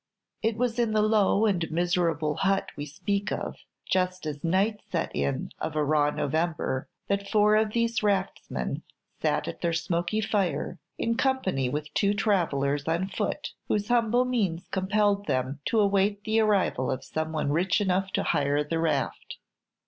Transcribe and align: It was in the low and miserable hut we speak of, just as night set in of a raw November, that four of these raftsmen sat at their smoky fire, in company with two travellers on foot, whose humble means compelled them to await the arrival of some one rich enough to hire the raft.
It 0.41 0.57
was 0.57 0.79
in 0.79 0.93
the 0.93 1.01
low 1.03 1.45
and 1.45 1.69
miserable 1.69 2.37
hut 2.37 2.71
we 2.75 2.87
speak 2.87 3.31
of, 3.31 3.57
just 3.85 4.25
as 4.25 4.43
night 4.43 4.81
set 4.91 5.15
in 5.15 5.51
of 5.59 5.75
a 5.75 5.83
raw 5.85 6.09
November, 6.09 6.89
that 7.07 7.29
four 7.29 7.55
of 7.55 7.73
these 7.73 8.01
raftsmen 8.01 8.81
sat 9.21 9.47
at 9.47 9.61
their 9.61 9.73
smoky 9.73 10.19
fire, 10.19 10.79
in 10.97 11.17
company 11.17 11.69
with 11.69 11.93
two 11.93 12.15
travellers 12.15 12.87
on 12.87 13.09
foot, 13.09 13.49
whose 13.67 13.89
humble 13.89 14.25
means 14.25 14.67
compelled 14.71 15.27
them 15.27 15.59
to 15.65 15.79
await 15.79 16.23
the 16.23 16.39
arrival 16.39 16.89
of 16.89 17.03
some 17.03 17.31
one 17.31 17.51
rich 17.51 17.79
enough 17.79 18.11
to 18.13 18.23
hire 18.23 18.63
the 18.63 18.79
raft. 18.79 19.37